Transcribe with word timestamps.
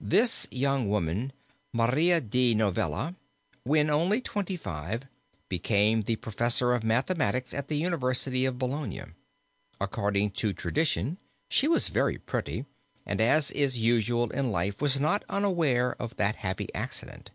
This 0.00 0.48
young 0.50 0.88
woman, 0.88 1.32
Maria 1.72 2.20
di 2.20 2.56
Novella, 2.56 3.14
when 3.62 3.88
only 3.88 4.20
twenty 4.20 4.56
five 4.56 5.02
became 5.48 6.02
the 6.02 6.16
Professor 6.16 6.72
of 6.72 6.82
mathematics 6.82 7.54
at 7.54 7.68
the 7.68 7.76
University 7.76 8.44
of 8.46 8.58
Bologna. 8.58 9.02
According 9.80 10.32
to 10.42 10.52
tradition 10.52 11.18
she 11.48 11.68
was 11.68 11.86
very 11.86 12.18
pretty 12.18 12.64
and 13.06 13.20
as 13.20 13.52
is 13.52 13.78
usual 13.78 14.28
in 14.32 14.50
life 14.50 14.82
was 14.82 14.98
not 14.98 15.24
unaware 15.28 15.94
of 16.02 16.16
that 16.16 16.34
happy 16.34 16.68
accident. 16.74 17.30